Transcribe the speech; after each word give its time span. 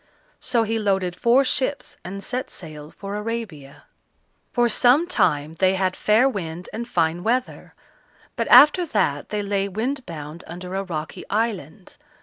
So 0.39 0.63
he 0.63 0.79
loaded 0.79 1.15
four 1.15 1.43
ships 1.43 1.95
and 2.03 2.23
set 2.23 2.49
sail 2.49 2.89
for 2.89 3.13
Arabia. 3.15 3.83
For 4.51 4.67
some 4.67 5.05
time 5.05 5.53
they 5.59 5.75
had 5.75 5.95
fair 5.95 6.27
wind 6.27 6.69
and 6.73 6.89
fine 6.89 7.21
weather, 7.23 7.75
but 8.35 8.47
after 8.47 8.83
that 8.83 9.29
they 9.29 9.43
lay 9.43 9.69
wind 9.69 10.03
bound 10.07 10.43
under 10.47 10.73
a 10.73 10.81
rocky 10.83 11.23
island. 11.29 11.97